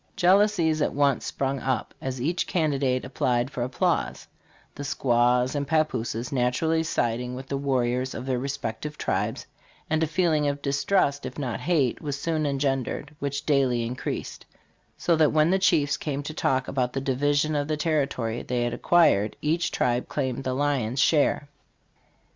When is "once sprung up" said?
0.95-1.93